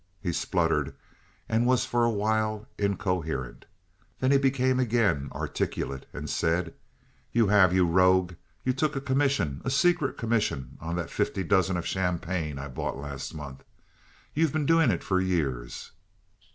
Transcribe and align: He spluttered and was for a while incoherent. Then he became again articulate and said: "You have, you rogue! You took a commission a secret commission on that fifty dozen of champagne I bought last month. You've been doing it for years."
He 0.19 0.33
spluttered 0.33 0.95
and 1.47 1.67
was 1.67 1.85
for 1.85 2.03
a 2.03 2.09
while 2.09 2.67
incoherent. 2.79 3.65
Then 4.19 4.31
he 4.31 4.39
became 4.39 4.79
again 4.79 5.29
articulate 5.31 6.07
and 6.11 6.27
said: 6.27 6.73
"You 7.31 7.49
have, 7.49 7.71
you 7.71 7.85
rogue! 7.85 8.33
You 8.65 8.73
took 8.73 8.95
a 8.95 8.99
commission 8.99 9.61
a 9.63 9.69
secret 9.69 10.17
commission 10.17 10.79
on 10.81 10.95
that 10.95 11.11
fifty 11.11 11.43
dozen 11.43 11.77
of 11.77 11.85
champagne 11.85 12.57
I 12.57 12.67
bought 12.67 12.97
last 12.97 13.35
month. 13.35 13.63
You've 14.33 14.51
been 14.51 14.65
doing 14.65 14.89
it 14.89 15.03
for 15.03 15.21
years." 15.21 15.91